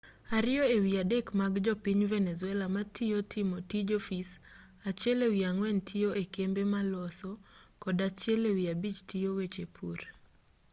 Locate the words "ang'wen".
5.49-5.77